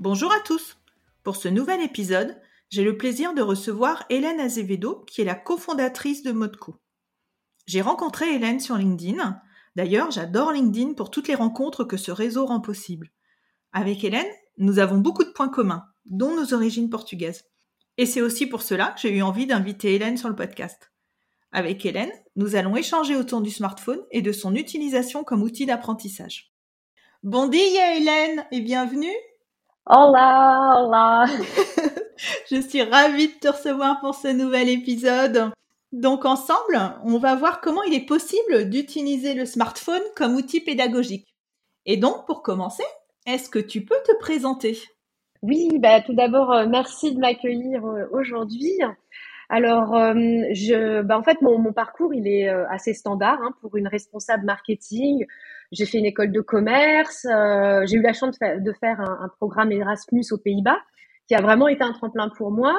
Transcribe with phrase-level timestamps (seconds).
[0.00, 0.78] Bonjour à tous
[1.24, 2.40] Pour ce nouvel épisode,
[2.70, 6.76] j'ai le plaisir de recevoir Hélène Azevedo, qui est la cofondatrice de Modco.
[7.66, 9.38] J'ai rencontré Hélène sur LinkedIn.
[9.76, 13.10] D'ailleurs, j'adore LinkedIn pour toutes les rencontres que ce réseau rend possible.
[13.72, 17.44] Avec Hélène, nous avons beaucoup de points communs, dont nos origines portugaises.
[17.98, 20.90] Et c'est aussi pour cela que j'ai eu envie d'inviter Hélène sur le podcast.
[21.52, 26.54] Avec Hélène, nous allons échanger autour du smartphone et de son utilisation comme outil d'apprentissage.
[27.22, 29.12] Bon dia Hélène et bienvenue.
[29.92, 31.24] Hola, hola.
[32.48, 35.50] Je suis ravie de te recevoir pour ce nouvel épisode.
[35.90, 41.34] Donc ensemble, on va voir comment il est possible d'utiliser le smartphone comme outil pédagogique.
[41.86, 42.84] Et donc pour commencer,
[43.26, 44.78] est-ce que tu peux te présenter?
[45.42, 48.78] Oui, bah, tout d'abord, euh, merci de m'accueillir euh, aujourd'hui.
[49.48, 50.14] Alors, euh,
[50.52, 54.44] je, bah, en fait, mon, mon, parcours, il est assez standard hein, pour une responsable
[54.44, 55.26] marketing.
[55.72, 57.26] J'ai fait une école de commerce.
[57.86, 60.78] j'ai eu la chance de faire, de faire un, un, programme Erasmus aux Pays-Bas,
[61.28, 62.74] qui a vraiment été un tremplin pour moi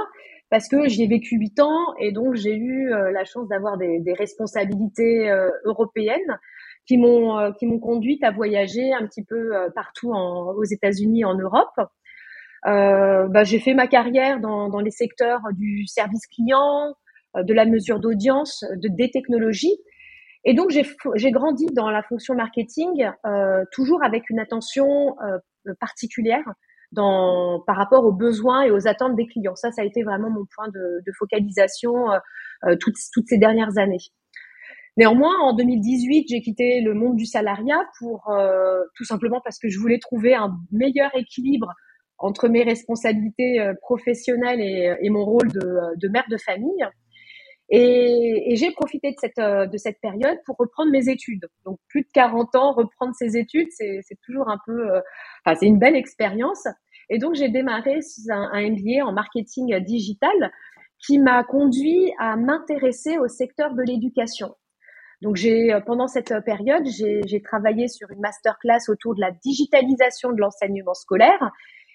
[0.50, 4.02] parce que j'y ai vécu huit ans et donc j'ai eu la chance d'avoir des,
[4.02, 6.38] des, responsabilités européennes
[6.86, 10.64] qui m'ont euh, qui m'ont conduite à voyager un petit peu euh, partout en, aux
[10.64, 11.80] États-Unis, en Europe.
[12.67, 16.94] Euh, bah, j'ai fait ma carrière dans, dans les secteurs du service client,
[17.36, 19.78] euh, de la mesure d'audience, de des technologies.
[20.44, 25.38] Et donc j'ai grandi dans la fonction marketing, euh, toujours avec une attention euh,
[25.80, 26.44] particulière
[26.92, 29.56] dans, par rapport aux besoins et aux attentes des clients.
[29.56, 32.07] Ça, ça a été vraiment mon point de, de focalisation
[32.80, 34.00] toutes, toutes ces dernières années.
[34.97, 39.69] Néanmoins, en 2018, j'ai quitté le monde du salariat pour euh, tout simplement parce que
[39.69, 41.74] je voulais trouver un meilleur équilibre
[42.18, 45.62] entre mes responsabilités euh, professionnelles et, et mon rôle de,
[45.96, 46.85] de, mère de famille.
[47.73, 51.47] Et, et j'ai profité de cette, euh, de cette période pour reprendre mes études.
[51.65, 54.89] Donc plus de 40 ans, reprendre ses études, c'est toujours un peu,
[55.45, 56.67] enfin c'est une belle expérience.
[57.09, 57.99] Et donc j'ai démarré
[58.29, 60.51] un, un MBA en marketing digital
[60.99, 64.55] qui m'a conduit à m'intéresser au secteur de l'éducation.
[65.21, 69.31] Donc j'ai euh, pendant cette euh, période, j'ai travaillé sur une masterclass autour de la
[69.31, 71.51] digitalisation de l'enseignement scolaire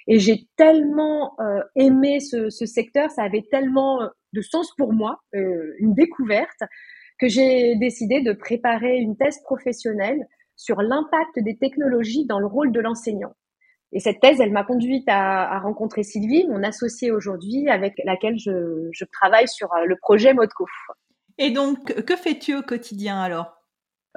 [0.06, 4.00] et j'ai tellement euh, aimé ce, ce, secteur, ça avait tellement
[4.32, 6.62] de sens pour moi, euh, une découverte,
[7.18, 10.20] que j'ai décidé de préparer une thèse professionnelle
[10.54, 13.32] sur l'impact des technologies dans le rôle de l'enseignant.
[13.92, 18.38] Et cette thèse, elle m'a conduite à, à, rencontrer Sylvie, mon associée aujourd'hui, avec laquelle
[18.38, 20.66] je, je travaille sur le projet Modco.
[21.38, 23.55] Et donc, que fais-tu au quotidien alors?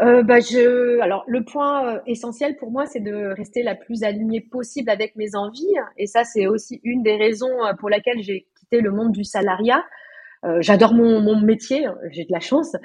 [0.01, 4.03] Euh, bah je, alors le point euh, essentiel pour moi, c'est de rester la plus
[4.03, 8.21] alignée possible avec mes envies, et ça c'est aussi une des raisons euh, pour laquelle
[8.21, 9.83] j'ai quitté le monde du salariat.
[10.45, 12.75] Euh, J'adore mon, mon, métier, j'ai de la chance.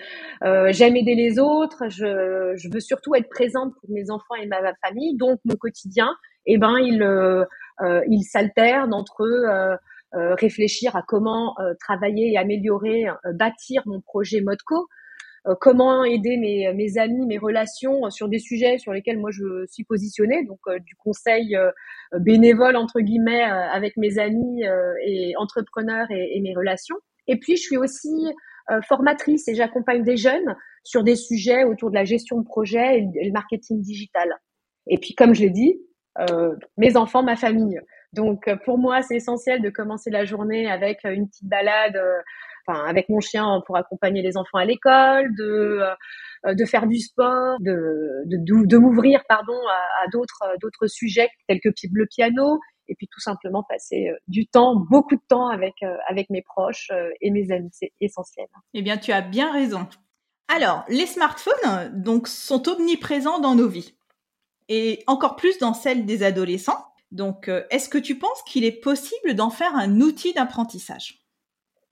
[0.43, 1.85] Euh, J'aime aider les autres.
[1.89, 5.17] Je, je, veux surtout être présente pour mes enfants et ma, famille.
[5.17, 6.09] Donc mon quotidien,
[6.47, 7.45] eh ben il euh,
[8.09, 9.79] il s'alterne entre
[10.13, 14.89] réfléchir à comment travailler et améliorer, bâtir mon projet Modco,
[15.61, 19.85] comment aider mes, mes amis, mes relations sur des sujets sur lesquels moi je suis
[19.85, 21.57] positionnée, donc du conseil
[22.19, 24.63] bénévole entre guillemets avec mes amis
[25.07, 26.97] et entrepreneurs et, mes relations.
[27.27, 28.27] Et puis je suis aussi
[28.89, 33.25] formatrice et j'accompagne des jeunes sur des sujets autour de la gestion de projet et
[33.25, 34.35] le marketing digital.
[34.87, 35.79] Et puis comme je l'ai dit,
[36.19, 37.81] euh, mes enfants, ma famille.
[38.13, 41.97] Donc euh, pour moi, c'est essentiel de commencer la journée avec euh, une petite balade,
[41.97, 42.21] euh,
[42.67, 45.81] enfin avec mon chien pour accompagner les enfants à l'école, de
[46.47, 52.61] de faire du sport, de m'ouvrir pardon à, à d'autres sujets tels que le piano
[52.87, 55.75] et puis tout simplement passer du temps, beaucoup de temps avec
[56.09, 56.91] avec mes proches
[57.21, 58.47] et mes amis, c'est essentiel.
[58.75, 59.87] Eh bien, tu as bien raison.
[60.49, 63.97] Alors, les smartphones donc sont omniprésents dans nos vies
[64.69, 66.85] et encore plus dans celles des adolescents.
[67.11, 71.24] Donc, euh, est-ce que tu penses qu'il est possible d'en faire un outil d'apprentissage?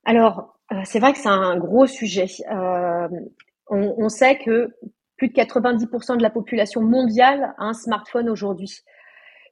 [0.04, 2.26] Alors, euh, c'est vrai que c'est un gros sujet.
[2.50, 3.08] Euh,
[3.68, 4.70] on, on, sait que
[5.16, 8.80] plus de 90% de la population mondiale a un smartphone aujourd'hui.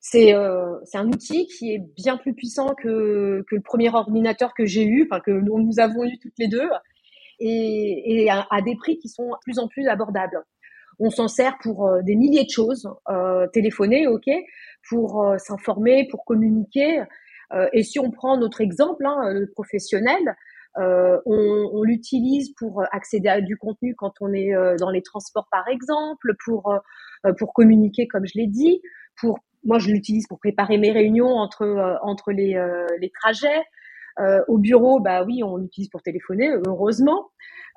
[0.00, 4.64] C'est euh, un outil qui est bien plus puissant que, que le premier ordinateur que
[4.64, 6.68] j'ai eu, enfin que nous, avons eu toutes les deux,
[7.38, 10.42] et, et à, à, des prix qui sont de plus en plus abordables.
[10.98, 14.28] On s'en sert pour euh, des milliers de choses, euh, téléphoner, ok,
[14.88, 17.04] pour s'informer, pour communiquer.
[17.72, 20.36] Et si on prend notre exemple hein, professionnel,
[20.76, 25.66] on, on l'utilise pour accéder à du contenu quand on est dans les transports par
[25.68, 26.72] exemple, pour
[27.38, 28.80] pour communiquer comme je l'ai dit,
[29.20, 32.54] pour moi je l'utilise pour préparer mes réunions entre entre les
[33.00, 33.62] les trajets.
[34.18, 37.30] Euh, au bureau, bah oui, on l'utilise pour téléphoner, heureusement.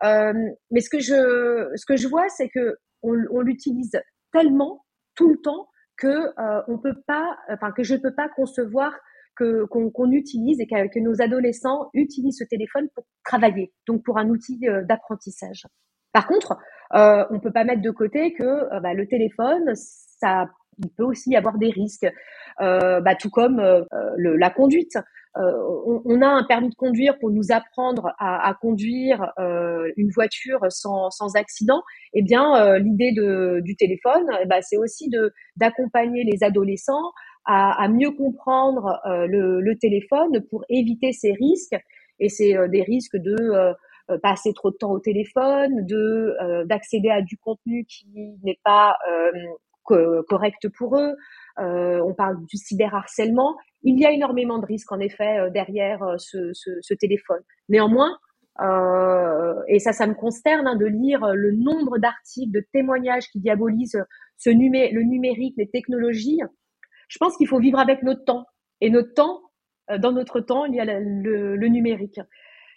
[0.04, 0.34] Euh,
[0.72, 3.92] mais ce que je, ce que je vois, c'est que on, on l'utilise
[4.32, 4.84] tellement
[5.16, 8.94] tout le temps que euh, on peut pas, enfin que je ne peux pas concevoir
[9.36, 14.30] que qu'on utilise et que, nos adolescents utilisent ce téléphone pour travailler, donc pour un
[14.30, 15.66] outil euh, d'apprentissage.
[16.14, 16.58] Par contre,
[16.96, 20.48] euh, on peut pas mettre de côté que euh, bah, le téléphone, ça,
[20.78, 22.08] il peut aussi avoir des risques,
[22.62, 24.98] euh, bah, tout comme le, la conduite.
[25.36, 29.34] On, on, a un permis de conduire pour nous apprendre à, à conduire
[29.98, 31.82] une voiture sans, sans accident.
[32.14, 33.12] Eh bien, l'idée
[33.64, 35.10] du téléphone, eh bah, c'est aussi
[35.56, 37.12] d'accompagner les adolescents
[37.46, 41.76] à, à mieux comprendre le, le, téléphone pour éviter ces risques.
[42.20, 43.74] Et c'est des risques de
[44.12, 48.60] euh, passer trop de temps au téléphone, de euh, d'accéder à du contenu qui n'est
[48.62, 51.16] pas euh, correct pour eux.
[51.58, 53.56] on parle du cyberharcèlement.
[53.84, 57.42] Il y a énormément de risques en effet derrière ce, ce, ce, téléphone.
[57.70, 58.18] Néanmoins,
[58.62, 63.40] euh, et ça, ça me consterne hein, de lire le nombre d'articles, de témoignages qui
[63.40, 64.04] diabolisent
[64.38, 66.42] ce numé le numérique, les technologies.
[67.08, 68.46] Je pense qu'il faut vivre avec notre temps.
[68.82, 69.42] Et notre temps,
[70.00, 72.20] dans notre temps, il y a le, le numérique.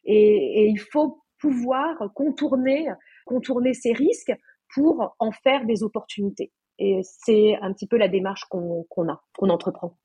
[0.04, 2.88] Et, et il faut pouvoir contourner,
[3.24, 4.32] contourner ces risques
[4.74, 6.52] pour en faire des opportunités.
[6.78, 9.96] Et c'est un petit peu la démarche qu'on a, qu'on entreprend.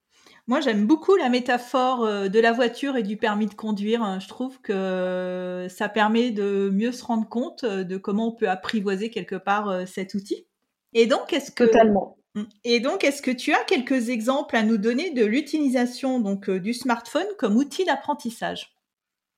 [0.47, 4.19] Moi, j'aime beaucoup la métaphore euh, de la voiture et du permis de conduire.
[4.19, 9.09] Je trouve que ça permet de mieux se rendre compte de comment on peut apprivoiser
[9.09, 10.47] quelque part euh, cet outil.
[10.93, 12.17] Et donc, est-ce que totalement.
[12.63, 16.59] Et donc, est-ce que tu as quelques exemples à nous donner de l'utilisation donc euh,
[16.59, 18.73] du smartphone comme outil d'apprentissage?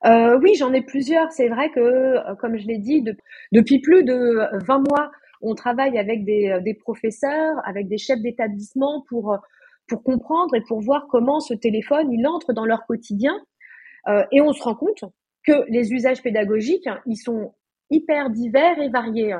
[0.06, 1.31] Euh, oui, j'en ai plusieurs.
[1.31, 3.04] C'est vrai que, euh, comme je l'ai dit,
[3.51, 5.12] depuis plus de 20 mois,
[5.42, 9.38] on travaille avec des, des professeurs, avec des chefs d'établissement pour,
[9.88, 13.34] pour comprendre et pour voir comment ce téléphone, il entre dans leur quotidien.
[14.07, 15.04] Euh, et on se rend compte
[15.46, 17.54] que les usages pédagogiques, ils sont
[17.89, 19.35] hyper divers et variés.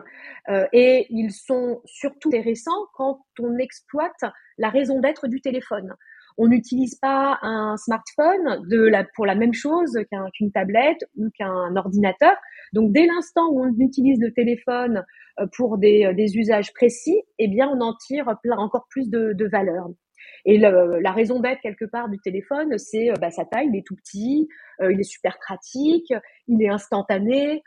[0.50, 4.24] Euh, et ils sont surtout intéressants quand on exploite
[4.58, 5.94] la raison d'être du téléphone.
[6.38, 9.98] On n'utilise pas un smartphone de la, pour la même chose
[10.34, 12.36] qu'une tablette ou qu'un ordinateur.
[12.74, 15.04] Donc, dès l'instant où on utilise le téléphone
[15.40, 19.10] euh, pour des, euh, des usages précis, eh bien, on en tire plein, encore plus
[19.10, 19.88] de, de valeur.
[20.46, 23.78] Et le, la raison d'être quelque part du téléphone, c'est euh, bah, sa taille, il
[23.78, 24.48] est tout petit,
[24.82, 26.12] il est super pratique,
[26.48, 27.62] il est instantané,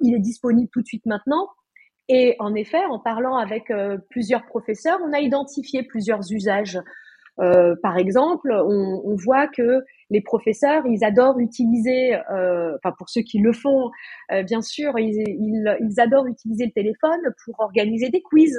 [0.00, 1.48] il est disponible tout de suite maintenant.
[2.08, 3.72] Et en effet, en parlant avec
[4.10, 6.78] plusieurs professeurs, on a identifié plusieurs usages
[7.38, 13.10] euh, par exemple, on, on, voit que les professeurs, ils adorent utiliser, euh, enfin pour
[13.10, 13.90] ceux qui le font,
[14.32, 18.58] euh, bien sûr, ils, ils, ils, adorent utiliser le téléphone pour organiser des quiz,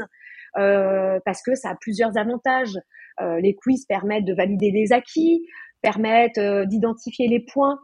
[0.57, 2.77] euh, parce que ça a plusieurs avantages.
[3.19, 5.47] les quiz permettent de valider les acquis,
[5.81, 7.79] permettent d'identifier les points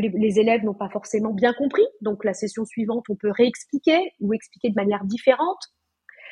[0.00, 1.84] les, élèves n'ont pas forcément bien compris.
[2.00, 5.58] Donc la session suivante, on peut réexpliquer ou expliquer de manière différente.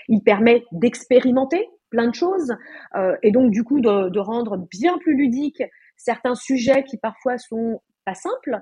[0.08, 2.52] Il permet d'expérimenter plein de choses
[2.96, 5.62] euh, et donc du coup de, rendre bien plus ludique
[5.96, 8.60] certains sujets qui parfois sont pas simples.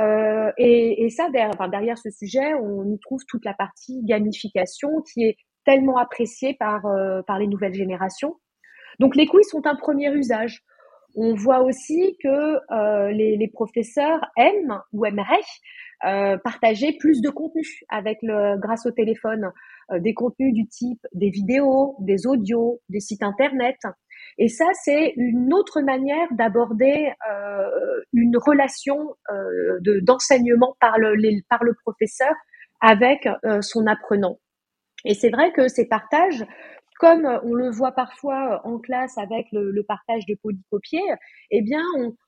[0.00, 5.24] Euh, et, ça, derrière, derrière ce sujet, on y trouve toute la partie gamification qui
[5.24, 8.36] est tellement appréciée par, euh, les nouvelles générations.
[9.00, 10.62] Donc les quiz sont un premier usage.
[11.20, 12.28] On voit aussi que
[12.72, 15.40] euh, les, les, professeurs aiment ou aimeraient
[16.04, 19.50] euh, partager plus de contenu avec le, grâce au téléphone,
[19.90, 23.76] euh, des contenus du type des vidéos, des audios, des sites internet.
[24.38, 31.16] Et ça, c'est une autre manière d'aborder euh, une relation euh, de, d'enseignement par le,
[31.48, 32.32] par le professeur
[32.80, 33.28] avec
[33.60, 34.38] son apprenant.
[35.04, 36.44] Et c'est vrai que ces partages
[36.98, 41.02] comme euh, on le voit parfois euh, en classe avec le, partage de polycopiés,
[41.50, 41.82] eh bien,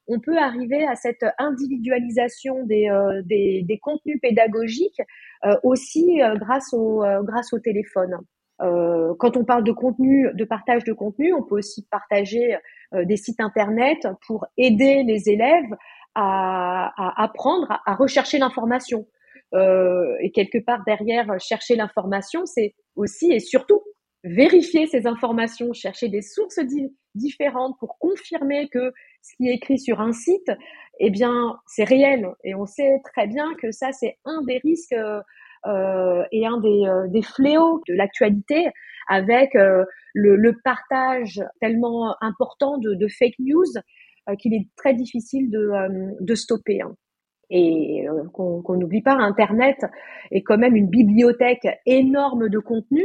[0.07, 5.01] on, peut arriver à cette individualisation des, euh, des, contenus pédagogiques
[5.63, 8.19] aussi grâce au grâce au téléphone.
[8.59, 12.57] quand on parle de contenu, de partage de contenu, on peut aussi partager
[12.93, 15.75] des sites internet pour aider les élèves
[16.15, 19.07] à, à apprendre à rechercher l'information.
[19.55, 23.81] et quelque part derrière chercher l'information, c'est aussi et surtout
[24.25, 26.61] vérifier ces informations, chercher des sources
[27.15, 30.51] différentes pour confirmer que ce qui est écrit sur un site,
[30.99, 32.29] eh bien, c'est réel.
[32.45, 34.95] Et on sait très bien que ça, c'est un des risques
[35.67, 38.71] euh, est un des, fléaux de l'actualité
[39.09, 39.51] avec
[40.15, 43.67] le, partage tellement important de, fake news
[44.39, 46.81] qu'il est très difficile de, stopper.
[46.83, 46.95] Hein.
[47.51, 49.85] Et qu'on n'oublie pas, Internet
[50.31, 53.05] est quand même une bibliothèque énorme de contenu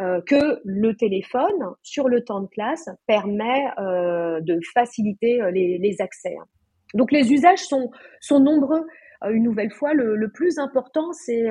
[0.00, 5.76] euh, que le téléphone, sur le temps de classe, permet euh, de faciliter euh, les,
[5.78, 6.36] les, accès.
[6.94, 7.90] Donc les usages sont,
[8.20, 8.86] sont nombreux.
[9.28, 11.48] une nouvelle fois, le, le plus important, c'est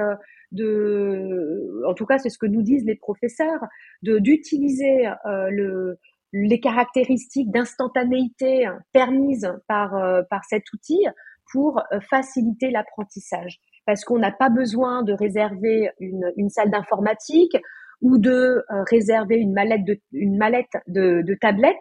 [0.53, 3.59] de, en tout cas, c'est ce que nous disent les professeurs,
[4.01, 5.99] d'utiliser le
[6.33, 9.91] les caractéristiques d'instantanéité permises par,
[10.29, 11.05] par cet outil
[11.51, 13.59] pour faciliter l'apprentissage.
[13.85, 17.57] Parce qu'on n'a pas besoin de réserver une, une salle d'informatique,
[18.01, 21.75] ou de euh, réserver une mallette de, une mallette de, tablettes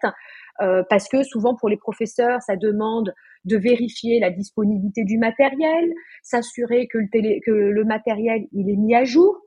[0.62, 3.12] euh, parce que souvent pour les professeurs, ça demande
[3.44, 5.92] de vérifier la disponibilité du matériel,
[6.22, 9.40] s'assurer que le, que le matériel il est mis à jour.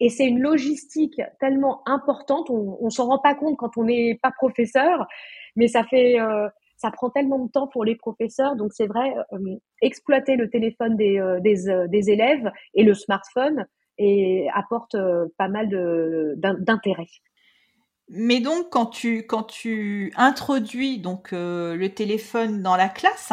[0.00, 4.18] Et c'est une logistique tellement importante, on, on s'en rend pas compte quand on n'est
[4.20, 5.06] pas professeur,
[5.54, 8.56] mais ça fait, euh, ça prend tellement de temps pour les professeurs.
[8.56, 9.14] Donc c'est vrai,
[9.80, 13.64] exploiter le téléphone des, des élèves et le smartphone,
[13.98, 15.68] et apporte euh, pas mal
[16.36, 17.08] d'intérêt.
[18.08, 23.32] Mais donc, quand tu, quand tu introduis donc euh, le téléphone dans la classe,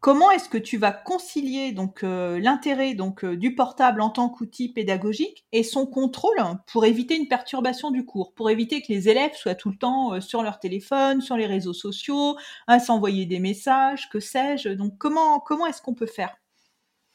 [0.00, 4.72] comment est-ce que tu vas concilier donc euh, l'intérêt donc du portable en tant qu'outil
[4.72, 9.34] pédagogique et son contrôle pour éviter une perturbation du cours, pour éviter que les élèves
[9.34, 12.36] soient tout le temps sur leur téléphone, sur les réseaux sociaux,
[12.68, 14.68] à s'envoyer des messages, que sais-je?
[14.68, 16.36] Donc, comment comment est-ce qu'on peut faire?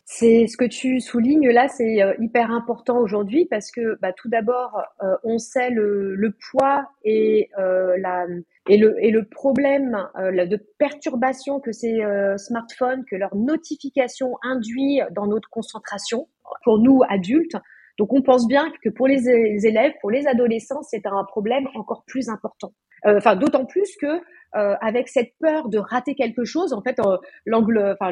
[0.09, 4.29] C'est ce que tu soulignes là, c'est euh, hyper important aujourd'hui parce que bah, tout
[4.29, 8.25] d'abord, euh, on sait le, le poids et euh, la
[8.69, 11.99] et le et le problème de perturbation que ces
[12.37, 16.29] smartphones, que leur notification induit dans notre concentration
[16.63, 17.57] pour nous adultes.
[17.97, 19.27] Donc on pense bien que pour les
[19.65, 22.73] élèves, pour les adolescents, c'est un problème encore plus important.
[23.05, 24.21] Enfin, d'autant plus que
[24.55, 26.71] euh, avec cette peur de rater quelque chose.
[26.71, 27.17] En fait, euh,
[27.53, 28.11] enfin,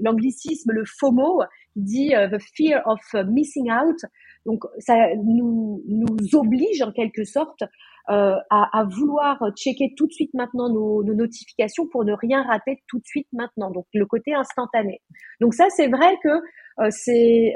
[0.00, 1.42] l'anglicisme, le, FOMO,
[1.76, 3.98] dit euh, the fear of missing out.
[4.46, 7.62] Donc, ça nous, nous oblige en quelque sorte
[8.08, 12.82] à, à, vouloir checker tout de suite maintenant nos, nos, notifications pour ne rien rater
[12.88, 13.70] tout de suite maintenant.
[13.70, 15.00] Donc, le côté instantané.
[15.40, 17.54] Donc, ça, c'est vrai que c'est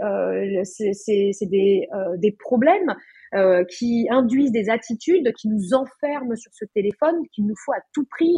[0.92, 1.86] c'est des,
[2.18, 2.94] des problèmes
[3.32, 7.78] euh, qui induisent des attitudes qui nous enferment sur ce téléphone, qu'il nous faut à
[7.94, 8.34] tout prix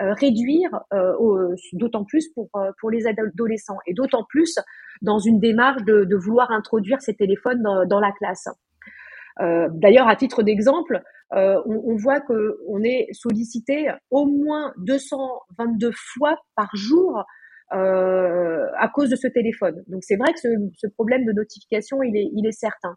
[0.00, 2.48] euh, réduire, euh, d'autant plus pour,
[2.80, 4.58] pour les adolescents, et d'autant plus
[5.02, 8.48] dans une démarche de, de vouloir introduire ces téléphones dans, dans la classe.
[9.38, 11.02] D'ailleurs, à titre d'exemple,
[11.32, 17.24] on, on, voit qu'on est sollicité au moins 222 fois par jour
[17.72, 19.82] euh, à cause de ce téléphone.
[19.86, 22.96] Donc c'est vrai que ce, problème de notification, il est, il est certain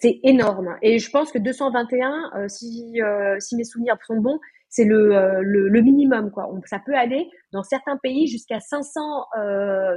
[0.00, 0.76] c'est énorme.
[0.82, 4.38] Et je pense que 221, euh, si, euh, si mes souvenirs sont bons,
[4.68, 6.30] c'est le, euh, le, le, minimum.
[6.32, 6.48] Quoi.
[6.66, 9.00] ça peut aller dans certains pays jusqu'à 500,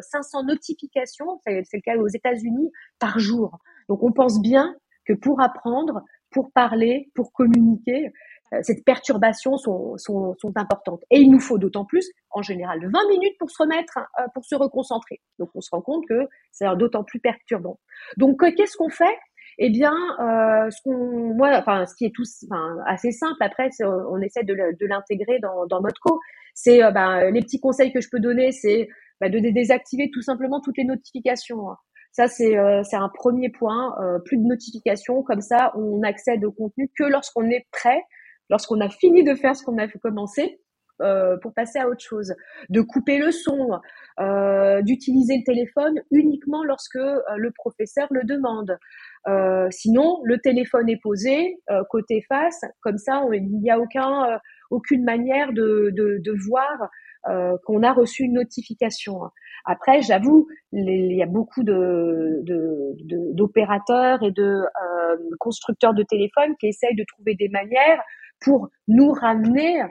[0.02, 3.58] 500 notifications, c'est, le cas aux États-Unis, par jour.
[3.90, 8.12] Donc on pense bien que pour apprendre, pour parler, pour communiquer,
[8.62, 11.04] cette perturbation sont, sont, sont, importantes.
[11.12, 14.00] Et il nous faut d'autant plus, en général, 20 minutes pour se remettre,
[14.34, 15.20] pour se reconcentrer.
[15.38, 17.80] Donc on se rend compte que c'est d'autant plus perturbant.
[18.16, 19.18] Donc qu'est-ce qu'on fait?
[19.60, 23.42] Eh bien, euh, ce qu'on, moi, enfin, ce qui est tout, enfin, assez simple.
[23.42, 24.54] Après, on essaie de,
[24.86, 26.20] l'intégrer dans, dans Modco.
[26.54, 28.88] C'est, euh, ben, les petits conseils que je peux donner, c'est
[29.20, 31.70] bah, de désactiver tout simplement toutes les notifications.
[32.18, 33.96] Ça, c'est euh, c'est un premier point.
[34.02, 38.02] Euh, plus de notifications, comme ça, on accède au contenu que lorsqu'on est prêt,
[38.50, 40.60] lorsqu'on a fini de faire ce qu'on a commencer.
[41.00, 42.34] Euh, pour passer à autre chose,
[42.70, 43.70] de couper le son,
[44.82, 48.80] d'utiliser le téléphone uniquement lorsque le professeur le demande.
[49.70, 51.60] Sinon, le téléphone est posé
[51.92, 54.40] côté face, comme ça, il n'y a aucun,
[54.72, 56.90] aucune manière de, de, de voir
[57.66, 59.20] qu'on a reçu une notification.
[59.66, 62.44] Après, j'avoue, il y a beaucoup de,
[63.34, 64.62] d'opérateurs et de
[65.40, 68.02] constructeurs de téléphones qui essayent de trouver des manières
[68.40, 69.82] pour nous ramener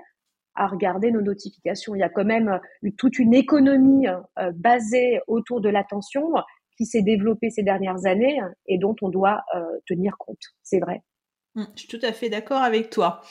[0.57, 1.95] à regarder nos notifications.
[1.95, 2.59] Il y a quand même
[2.99, 6.33] toute une économie euh, basée autour de l'attention
[6.77, 10.43] qui s'est développée ces dernières années et dont on doit euh, tenir compte.
[10.63, 11.03] C'est vrai.
[11.55, 13.23] Mmh, je suis tout à fait d'accord avec toi.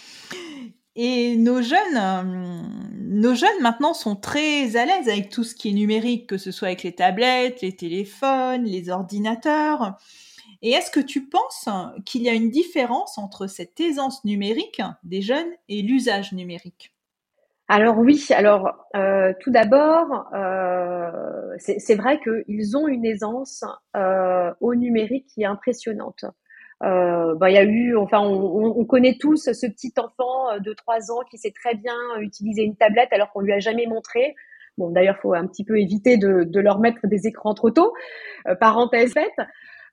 [0.95, 2.61] Et nos jeunes, euh,
[3.01, 6.51] nos jeunes maintenant sont très à l'aise avec tout ce qui est numérique, que ce
[6.51, 9.97] soit avec les tablettes, les téléphones, les ordinateurs.
[10.61, 11.67] Et est-ce que tu penses
[12.05, 16.93] qu'il y a une différence entre cette aisance numérique des jeunes et l'usage numérique?
[17.67, 21.11] Alors oui, alors euh, tout d'abord, euh,
[21.57, 23.65] c'est vrai qu'ils ont une aisance
[24.61, 26.25] au numérique qui est impressionnante.
[26.81, 31.11] Bah, il y a eu, enfin, on, on, connaît tous ce petit enfant de trois
[31.11, 34.35] ans qui sait très bien utiliser une tablette alors qu'on lui a jamais montré.
[34.77, 37.93] Bon, d'ailleurs, faut un petit peu éviter de, de leur mettre des écrans trop tôt.
[38.59, 39.47] parenthèse faite.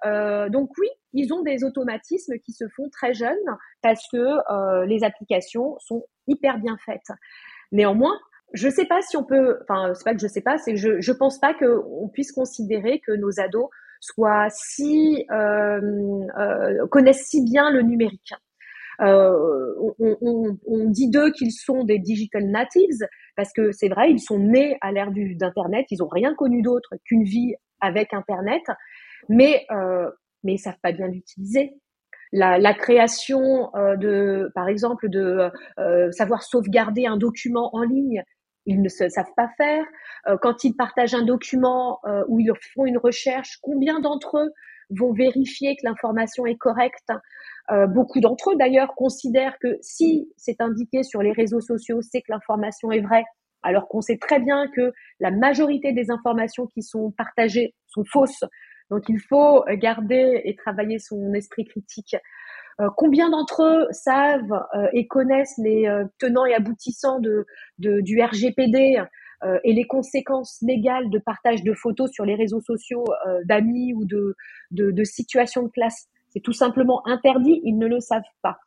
[0.04, 3.36] Euh, donc oui, ils ont des automatismes qui se font très jeunes
[3.82, 7.12] parce que euh, les applications sont hyper bien faites.
[7.70, 8.18] Néanmoins,
[8.52, 10.78] je sais pas si on peut, enfin c'est pas que je sais pas, c'est que
[10.78, 13.68] je je pense pas qu'on puisse considérer que nos ados
[14.02, 15.80] soient si euh,
[16.38, 18.34] euh connaissent si bien le numérique.
[19.00, 19.32] Euh,
[20.20, 23.06] on, dit d'eux qu'ils sont des digital natives
[23.36, 26.90] parce que c'est vrai, ils sont nés à l'ère d'internet, ils ont rien connu d'autre
[27.04, 28.62] qu'une vie avec internet,
[29.28, 30.10] mais euh,
[30.44, 31.74] mais ils savent pas bien l'utiliser
[32.32, 35.50] la, la création de, par exemple, de
[36.10, 38.22] savoir sauvegarder un document en ligne,
[38.66, 39.84] ils ne savent pas faire.
[40.26, 44.50] Euh, quand ils partagent un document ou ils font une recherche, combien d'entre eux
[44.90, 47.10] vont vérifier que l'information est correcte?
[47.88, 52.30] Beaucoup d'entre eux, d'ailleurs, considèrent que si c'est indiqué sur les réseaux sociaux, c'est que
[52.30, 53.24] l'information est vraie,
[53.62, 58.44] alors qu'on sait très bien que la majorité des informations qui sont partagées sont fausses
[58.92, 62.14] donc il faut garder et travailler son esprit critique.
[62.80, 67.46] Euh, combien d'entre eux savent euh, et connaissent les euh, tenants et aboutissants de,
[67.78, 69.02] du RGPD
[69.64, 73.04] et les conséquences légales de partage de photos sur les réseaux sociaux
[73.44, 74.36] d'amis ou de,
[74.70, 76.06] de, situations de classe?
[76.28, 78.58] C'est tout simplement interdit, ils ne le savent pas.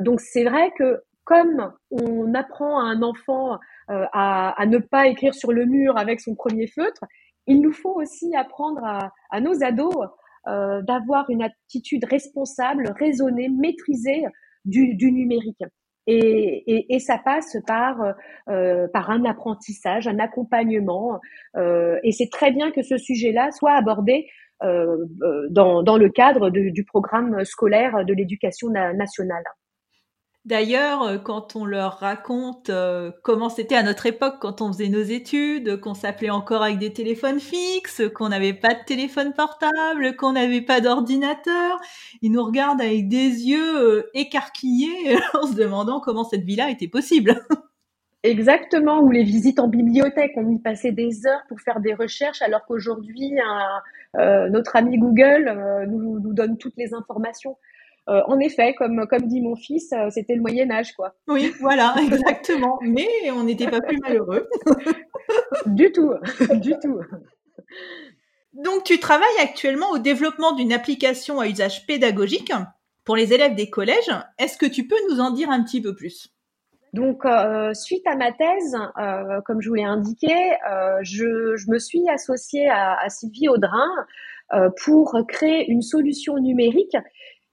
[0.00, 5.32] donc c'est vrai que comme on apprend à un enfant à, à, ne pas écrire
[5.32, 7.04] sur le mur avec son premier feutre,
[7.46, 8.82] il nous faut aussi apprendre
[9.30, 10.08] à, nos ados
[10.46, 14.24] euh, d'avoir une attitude responsable, raisonnée, maîtrisée
[14.64, 15.62] du, numérique.
[16.06, 18.14] Et, ça passe par
[18.48, 21.20] euh, par un apprentissage, un accompagnement.
[21.56, 24.26] Euh, et c'est très bien que ce sujet-là soit abordé
[24.62, 29.44] dans, dans le cadre du programme scolaire de l'éducation nationale.
[30.50, 34.88] D'ailleurs, euh, quand on leur raconte euh, comment c'était à notre époque quand on faisait
[34.88, 40.16] nos études, qu'on s'appelait encore avec des téléphones fixes, qu'on n'avait pas de téléphone portable,
[40.16, 41.80] qu'on n'avait pas d'ordinateur,
[42.20, 46.88] ils nous regardent avec des yeux euh, écarquillés en se demandant comment cette vie-là était
[46.88, 47.40] possible.
[48.24, 52.42] Exactement, ou les visites en bibliothèque, on y passait des heures pour faire des recherches,
[52.42, 53.32] alors qu'aujourd'hui,
[54.14, 57.56] notre ami Google nous donne toutes les informations.
[58.08, 61.14] Euh, en effet, comme, comme dit mon fils, euh, c'était le Moyen Âge, quoi.
[61.28, 62.78] Oui, voilà, exactement.
[62.82, 64.48] Mais on n'était pas plus malheureux.
[65.66, 66.14] du tout,
[66.54, 67.00] du tout.
[68.52, 72.52] Donc, tu travailles actuellement au développement d'une application à usage pédagogique
[73.04, 74.10] pour les élèves des collèges.
[74.38, 76.28] Est-ce que tu peux nous en dire un petit peu plus?
[76.92, 78.76] Donc, euh, suite à ma thèse,
[79.46, 80.34] comme je vous l'ai indiqué,
[81.02, 83.88] je, me suis associée à, à Sylvie Audrin
[84.82, 86.96] pour créer une solution numérique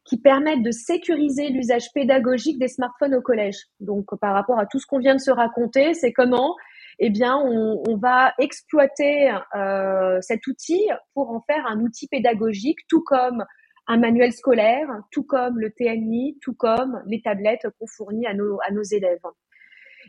[0.08, 3.58] qui permettent de sécuriser l'usage pédagogique des smartphones au collège.
[3.80, 6.56] Donc, par rapport à tout ce qu'on vient de se raconter, c'est comment
[7.00, 10.82] eh bien, on, on va exploiter euh, cet outil
[11.14, 13.46] pour en faire un outil pédagogique, tout comme
[13.88, 18.58] un manuel scolaire, tout comme le TNI, tout comme les tablettes qu'on fournit à nos,
[18.68, 19.20] à nos élèves.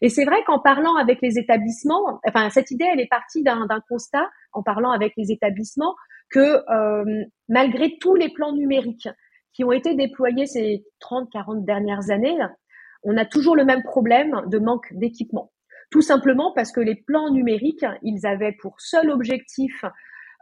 [0.00, 3.66] Et c'est vrai qu'en parlant avec les établissements, enfin cette idée, elle est partie d'un
[3.88, 5.94] constat en parlant avec les établissements
[6.30, 9.08] que euh, malgré tous les plans numériques,
[9.52, 12.36] qui ont été déployés ces 30, 40 dernières années,
[13.02, 15.52] on a toujours le même problème de manque d'équipement.
[15.90, 19.84] Tout simplement parce que les plans numériques, ils avaient pour seul objectif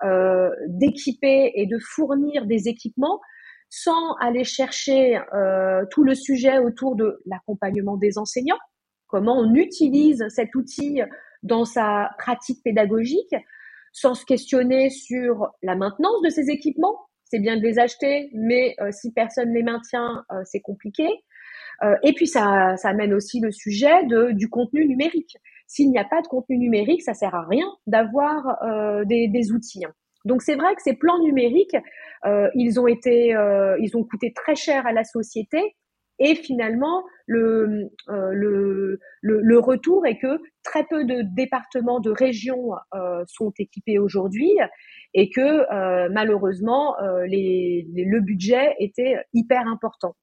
[0.05, 3.21] euh, d'équiper et de fournir des équipements
[3.69, 8.59] sans aller chercher euh, tout le sujet autour de l'accompagnement des enseignants,
[9.07, 11.01] comment on utilise cet outil
[11.42, 13.35] dans sa pratique pédagogique,
[13.92, 18.75] sans se questionner sur la maintenance de ces équipements, c'est bien de les acheter, mais
[18.81, 21.09] euh, si personne les maintient, euh, c'est compliqué.
[21.83, 25.37] Euh, et puis ça, ça amène aussi le sujet de, du contenu numérique.
[25.67, 28.57] S'il n'y a pas de contenu numérique, ça sert à rien d'avoir
[29.05, 29.85] des, des, outils.
[30.25, 31.77] Donc c'est vrai que ces plans numériques,
[32.55, 33.37] ils ont été,
[33.81, 35.75] ils ont coûté très cher à la société.
[36.18, 42.70] Et finalement, le, le, le, le, retour est que très peu de départements, de régions
[43.26, 44.57] sont équipés aujourd'hui
[45.16, 50.14] et que euh, malheureusement euh, les, le budget était hyper important.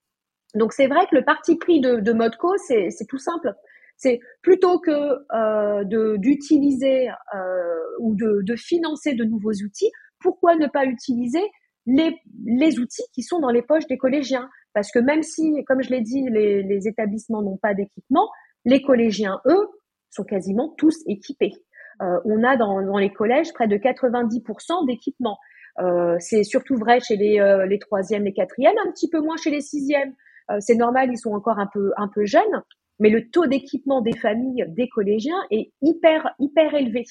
[0.56, 3.54] Donc c'est vrai que le parti pris de, de Modco, c'est tout simple.
[3.98, 5.84] C'est plutôt que euh,
[6.18, 11.44] d'utiliser euh, ou de, de, financer de nouveaux outils, pourquoi ne pas utiliser
[11.88, 14.48] les, les outils qui sont dans les poches des collégiens?
[14.74, 18.30] Parce que même si, comme je l'ai dit, les, les établissements n'ont pas d'équipement,
[18.66, 19.68] les collégiens, eux,
[20.10, 21.54] sont quasiment tous équipés.
[22.02, 25.38] Euh, on a dans, dans, les collèges près de 90% d'équipements.
[25.80, 29.38] Euh, c'est surtout vrai chez les, euh, les troisièmes, les quatrièmes, un petit peu moins
[29.38, 30.14] chez les sixièmes.
[30.52, 32.62] Euh, c'est normal, ils sont encore un peu, un peu jeunes,
[33.00, 37.06] mais le taux d'équipement des familles, des collégiens est hyper, hyper élevé.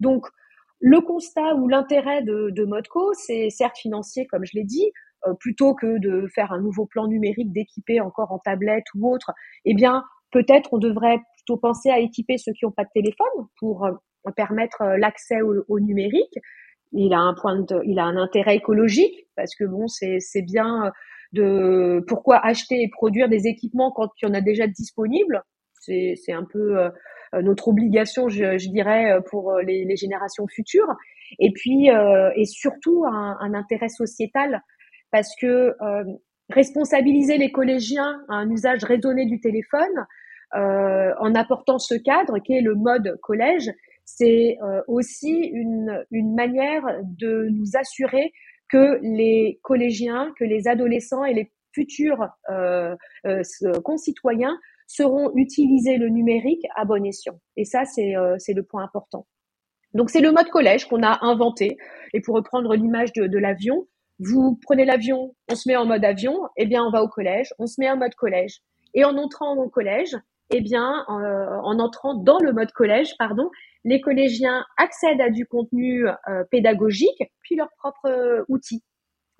[0.00, 0.26] Donc,
[0.80, 4.92] le constat ou l'intérêt de, de Modco, c'est certes financier, comme je l'ai dit,
[5.40, 9.32] plutôt que de faire un nouveau plan numérique d'équiper encore en tablette ou autre,
[9.64, 13.48] eh bien, peut-être on devrait plutôt penser à équiper ceux qui n'ont pas de téléphone
[13.58, 13.88] pour
[14.36, 16.38] permettre l'accès au, numérique
[16.92, 20.92] il a un point de, il a un intérêt écologique parce que bon, c'est bien
[21.32, 25.42] de pourquoi acheter et produire des équipements quand il y en a déjà disponibles.
[25.80, 26.90] C'est un peu euh,
[27.42, 30.92] notre obligation, je, dirais, pour les, générations futures.
[31.38, 34.62] Et puis euh, et surtout un, intérêt sociétal
[35.16, 36.04] parce que euh,
[36.50, 40.04] responsabiliser les collégiens à un usage raisonné du téléphone
[40.54, 43.70] euh, en apportant ce cadre qui est le mode collège,
[44.04, 48.30] c'est euh, aussi une, une manière de nous assurer
[48.68, 52.28] que les collégiens, que les adolescents et les futurs
[53.82, 57.40] concitoyens seront utilisés le numérique à bon escient.
[57.56, 59.26] Et ça, c'est c'est le point important.
[59.94, 61.76] Donc c'est le mode collège qu'on a inventé.
[62.12, 63.86] Et pour reprendre l'image de, de l'avion,
[64.18, 67.52] vous prenez l'avion, on se met en mode avion, eh bien on va au collège,
[67.58, 68.60] on se met en mode collège.
[68.94, 70.16] Et en entrant au collège,
[70.50, 73.50] eh bien en entrant dans le mode collège, pardon,
[73.86, 78.82] les collégiens accèdent à du contenu euh, pédagogique, puis leurs propres euh, outils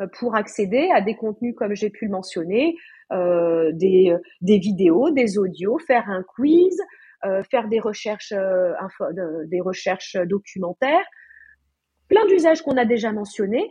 [0.01, 2.75] euh, pour accéder à des contenus comme j'ai pu le mentionner,
[3.11, 6.77] des, des vidéos, des audios, faire un quiz,
[7.49, 11.07] faire des recherches, des recherches documentaires,
[12.09, 13.71] plein d'usages qu'on a déjà mentionnés,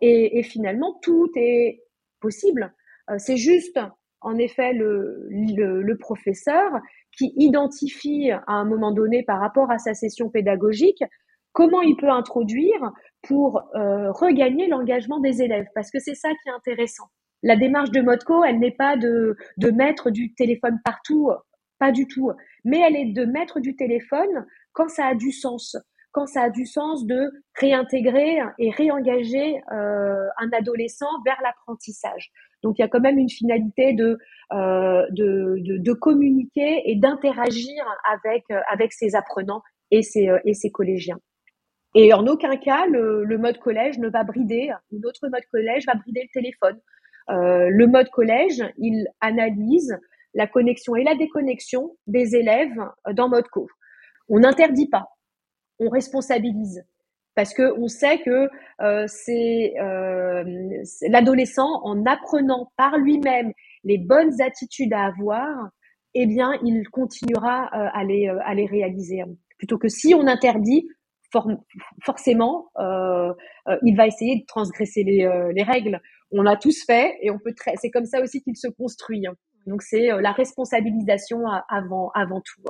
[0.00, 1.82] et, et, finalement tout est
[2.20, 2.72] possible.
[3.18, 3.78] c'est juste
[4.20, 6.72] en effet le, professeur
[7.16, 11.02] qui identifie à un moment donné par rapport à sa session pédagogique
[11.52, 16.48] comment il peut introduire pour euh, regagner l'engagement des élèves, parce que c'est ça qui
[16.48, 17.06] est intéressant.
[17.42, 19.36] La démarche de Modco, elle n'est pas de
[19.74, 21.30] mettre du téléphone partout,
[21.78, 22.30] pas du tout,
[22.64, 25.76] mais elle est de mettre du téléphone quand ça a du sens,
[26.18, 32.32] quand ça a du sens de réintégrer et réengager euh, un adolescent vers l'apprentissage.
[32.64, 34.18] Donc il y a quand même une finalité de
[34.52, 41.20] euh, de, communiquer et d'interagir avec euh, avec ses apprenants et ses et ses collégiens.
[41.94, 46.22] Et en aucun cas le, mode collège ne va brider notre mode collège va brider
[46.22, 46.80] le téléphone.
[47.28, 49.96] Le mode collège, il analyse
[50.34, 52.80] la connexion et la déconnexion des élèves
[53.12, 53.68] dans mode co.
[54.28, 55.06] On n'interdit pas,
[55.78, 56.84] on responsabilise
[57.38, 58.48] parce que on sait que
[58.80, 60.42] euh, c'est euh,
[61.08, 63.52] l'adolescent en apprenant par lui-même
[63.84, 65.68] les bonnes attitudes à avoir,
[66.14, 69.22] eh bien, il continuera euh, à les à les réaliser.
[69.56, 70.88] Plutôt que si on interdit,
[72.04, 76.00] forcément, il va essayer de transgresser les, les règles.
[76.32, 77.54] On l'a tous fait et on peut.
[77.76, 79.26] C'est comme ça aussi qu'il se construit.
[79.68, 82.62] Donc c'est la responsabilisation avant avant tout.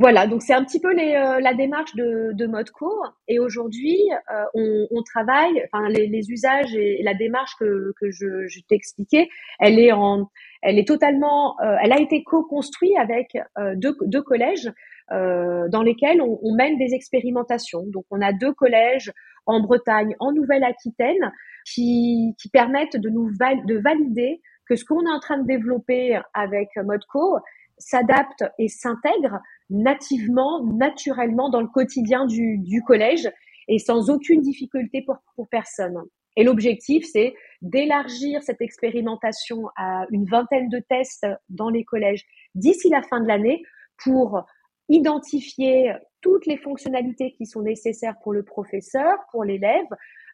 [0.00, 2.90] Voilà, donc c'est un petit peu les, euh, la démarche de, de Modco.
[3.28, 3.98] Et aujourd'hui,
[4.32, 8.60] euh, on, on, travaille, enfin les, les, usages et la démarche que, que je, je
[8.66, 10.30] t'ai expliqué, elle est en,
[10.62, 13.36] elle est totalement, euh, elle a été co-construite avec
[13.74, 14.72] deux, deux, collèges
[15.10, 17.84] dans lesquels on, on, mène des expérimentations.
[17.88, 19.12] Donc on a deux collèges
[19.44, 21.30] en Bretagne, en Nouvelle-Aquitaine,
[21.66, 26.18] qui, qui permettent de nous de valider que ce qu'on est en train de développer
[26.32, 27.38] avec Modco
[27.80, 33.28] s'adapte et s'intègre nativement, naturellement dans le quotidien du, du collège
[33.66, 35.96] et sans aucune difficulté pour, pour personne.
[36.36, 42.88] Et l'objectif, c'est d'élargir cette expérimentation à une vingtaine de tests dans les collèges d'ici
[42.88, 43.62] la fin de l'année
[44.02, 44.44] pour
[44.88, 49.86] identifier toutes les fonctionnalités qui sont nécessaires pour le professeur, pour l'élève,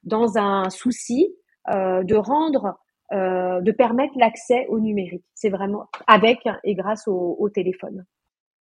[0.03, 1.35] dans un souci
[1.69, 2.79] euh, de rendre,
[3.13, 5.25] euh, de permettre l'accès au numérique.
[5.35, 8.05] C'est vraiment avec et grâce au, téléphone.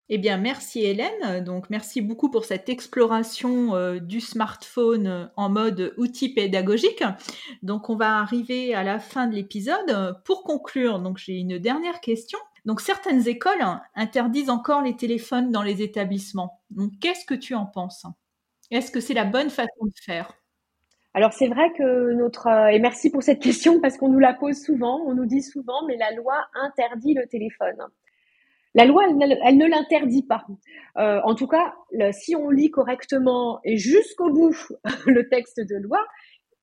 [0.09, 1.45] Eh bien, merci Hélène.
[1.45, 7.03] Donc, merci beaucoup pour cette exploration euh, du smartphone en mode outil pédagogique.
[7.63, 10.21] Donc, on va arriver à la fin de l'épisode.
[10.25, 12.39] Pour conclure, donc j'ai une dernière question.
[12.65, 16.63] Donc, certaines écoles interdisent encore les téléphones dans les établissements.
[17.01, 18.07] Qu'est-ce que tu en penses?
[18.71, 20.33] Est-ce que c'est la bonne façon de faire?
[21.19, 24.63] Alors c'est vrai que notre et merci pour cette question parce qu'on nous la pose
[24.63, 27.77] souvent, on nous dit souvent mais la loi interdit le téléphone.
[28.75, 30.45] La loi, elle, ne l'interdit pas.
[30.99, 31.75] Euh, en tout cas,
[32.13, 34.55] si on lit correctement et jusqu'au bout
[35.07, 35.99] le texte de loi,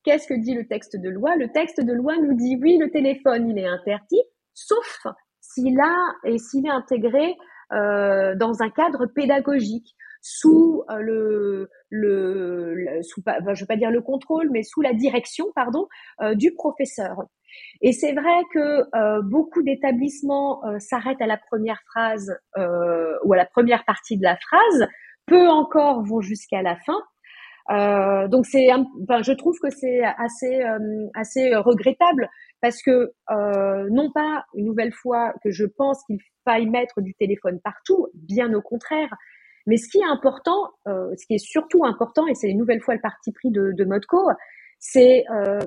[0.03, 1.35] qu'est-ce que dit le texte de loi?
[1.35, 4.21] Le texte de loi nous dit oui, le téléphone, il est interdit,
[4.53, 5.05] sauf
[5.41, 7.35] s'il a et s'il est intégré
[7.71, 14.63] dans un cadre pédagogique sous le, le, sous, je vais pas dire le contrôle, mais
[14.63, 15.87] sous la direction, pardon,
[16.33, 17.23] du professeur.
[17.81, 23.85] Et c'est vrai que beaucoup d'établissements s'arrêtent à la première phrase ou à la première
[23.85, 24.87] partie de la phrase,
[25.25, 27.01] peu encore vont jusqu'à la fin.
[27.71, 32.29] Euh, donc c'est, je trouve que c'est assez euh, assez regrettable
[32.61, 37.15] parce que euh, non pas une nouvelle fois que je pense qu'il faille mettre du
[37.15, 39.09] téléphone partout, bien au contraire.
[39.67, 42.81] Mais ce qui est important, euh, ce qui est surtout important, et c'est une nouvelle
[42.81, 44.29] fois le parti pris de, de Modco,
[44.79, 45.59] c'est euh,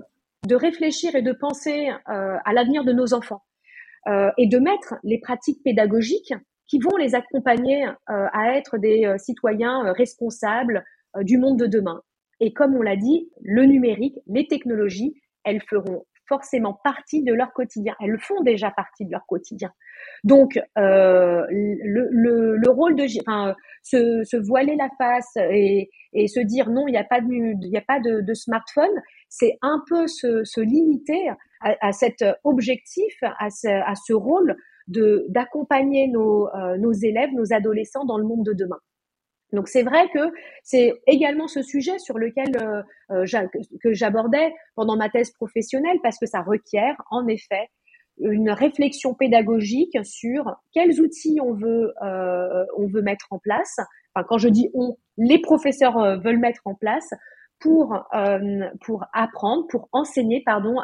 [0.47, 3.43] de réfléchir et de penser à l'avenir de nos enfants
[4.07, 6.33] et de mettre les pratiques pédagogiques
[6.69, 10.85] qui vont les accompagner à être des citoyens responsables,
[11.17, 12.03] euh, du monde de demain.
[12.41, 17.53] Et comme on l'a dit, le numérique, les technologies, elles feront forcément partie de leur
[17.53, 17.95] quotidien.
[18.01, 19.71] Elles font déjà partie de leur quotidien.
[20.25, 26.29] Donc, euh, le, le, le, rôle de, enfin, se, se, voiler la face et, et,
[26.29, 28.95] se dire non, il n'y a pas de, il a pas de, de smartphone,
[29.29, 31.29] c'est un peu se, se limiter
[31.61, 34.57] à, à, cet objectif, à ce, à ce rôle
[34.89, 38.79] de d'accompagner nos, euh, nos élèves, nos adolescents dans le monde de demain.
[39.53, 40.31] Donc c'est vrai que
[40.63, 43.47] c'est également ce sujet sur lequel euh, euh
[43.83, 47.69] que j'abordais pendant ma thèse professionnelle parce que ça requiert en effet
[48.21, 53.77] une réflexion pédagogique sur quels outils on veut euh, on veut mettre en place.
[54.15, 57.09] Enfin quand je dis on, les professeurs euh, veulent mettre en place
[57.61, 60.77] pour euh, pour apprendre, pour enseigner pardon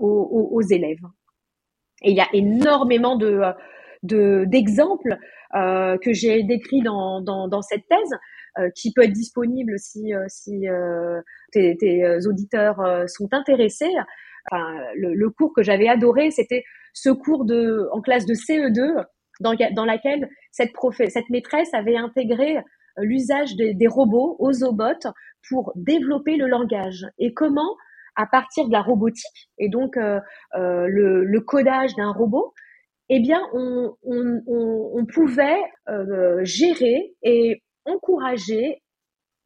[0.00, 1.00] aux, aux, élèves.
[2.02, 3.42] Et il y a énormément de
[4.02, 5.16] d'exemples
[5.54, 8.18] euh, que j'ai décrit dans, dans, dans, cette thèse,
[8.58, 10.64] euh, qui peut être disponible si, euh, si
[11.52, 13.92] tes, tes, auditeurs sont intéressés.
[14.50, 19.04] Enfin, le, le, cours que j'avais adoré, c'était ce cours de, en classe de CE2,
[19.40, 22.58] dans, dans laquelle cette, prof, cette maîtresse avait intégré
[22.98, 25.12] l'usage des, des, robots aux obots
[25.48, 27.76] pour développer le langage et comment
[28.16, 30.20] à partir de la robotique et donc euh,
[30.54, 32.52] euh, le, le, codage d'un robot,
[33.08, 38.82] eh bien, on, on, on, pouvait euh, gérer et encourager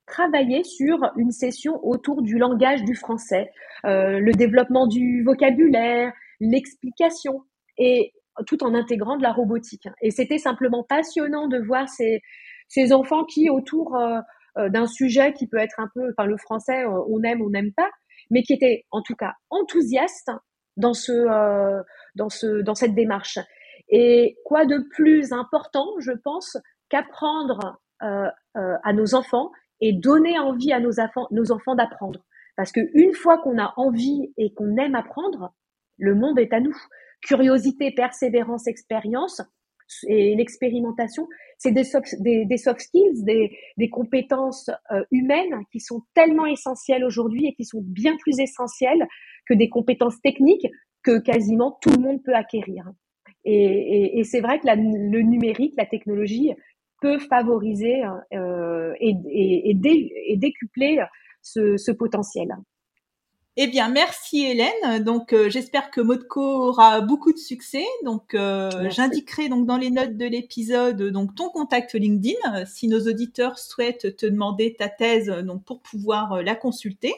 [0.07, 3.51] travailler sur une session autour du langage du français,
[3.85, 7.43] euh, le développement du vocabulaire, l'explication,
[7.79, 8.13] et
[8.47, 9.89] tout en intégrant de la robotique.
[10.01, 12.21] Et c'était simplement passionnant de voir ces,
[12.69, 14.21] ces enfants qui, autour euh,
[14.59, 17.51] euh d'un sujet qui peut être un peu, enfin le français, euh, on aime, on
[17.51, 17.91] n'aime pas,
[18.31, 20.31] mais qui étaient en tout cas enthousiastes
[20.77, 21.83] dans ce, euh,
[22.17, 23.39] dans ce, dans cette démarche.
[23.89, 26.57] Et quoi de plus important, je pense,
[26.89, 30.93] qu'apprendre euh, euh, à nos enfants et donner envie à nos,
[31.31, 32.25] nos enfants d'apprendre.
[32.57, 35.55] Parce que une fois qu'on a envie et qu'on aime apprendre,
[35.99, 36.77] le monde est à nous.
[37.23, 39.43] Curiosité, persévérance, expérience
[40.09, 41.85] et l'expérimentation, c'est des,
[42.19, 47.55] des, des, soft skills, des, des compétences euh, humaines qui sont tellement essentielles aujourd'hui et
[47.55, 49.07] qui sont bien plus essentielles
[49.49, 50.67] que des compétences techniques
[51.07, 52.85] que quasiment tout le monde peut acquérir.
[53.45, 56.53] Et, et, c'est vrai que la, le numérique, la technologie
[57.01, 58.03] peut favoriser
[58.35, 60.99] euh, et, et, décupler
[61.43, 62.49] ce, ce potentiel.
[63.59, 65.03] Eh bien, merci Hélène.
[65.05, 67.85] Donc, euh, j'espère que Modco aura beaucoup de succès.
[68.05, 73.01] Donc, euh, j'indiquerai donc dans les notes de l'épisode donc ton contact LinkedIn si nos
[73.07, 77.15] auditeurs souhaitent te demander ta thèse donc pour pouvoir euh, la consulter.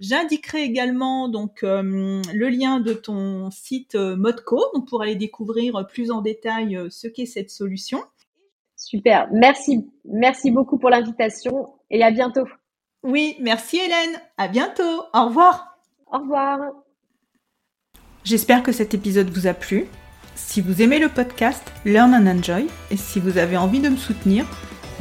[0.00, 5.86] J'indiquerai également donc euh, le lien de ton site euh, Modco donc pour aller découvrir
[5.86, 8.02] plus en détail euh, ce qu'est cette solution.
[8.76, 12.46] Super, merci, merci beaucoup pour l'invitation et à bientôt.
[13.04, 15.78] Oui, merci Hélène, à bientôt, au revoir.
[16.12, 16.58] Au revoir.
[18.24, 19.86] J'espère que cet épisode vous a plu.
[20.34, 23.96] Si vous aimez le podcast Learn and Enjoy et si vous avez envie de me
[23.96, 24.44] soutenir,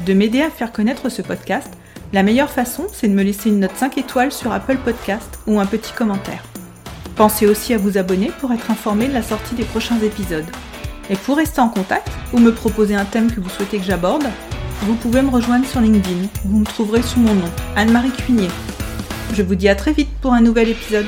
[0.05, 1.73] de m'aider à faire connaître ce podcast,
[2.13, 5.59] la meilleure façon, c'est de me laisser une note 5 étoiles sur Apple Podcast ou
[5.59, 6.43] un petit commentaire.
[7.15, 10.45] Pensez aussi à vous abonner pour être informé de la sortie des prochains épisodes.
[11.09, 14.25] Et pour rester en contact ou me proposer un thème que vous souhaitez que j'aborde,
[14.83, 16.27] vous pouvez me rejoindre sur LinkedIn.
[16.45, 18.49] Vous me trouverez sous mon nom, Anne-Marie Cuinier.
[19.33, 21.07] Je vous dis à très vite pour un nouvel épisode.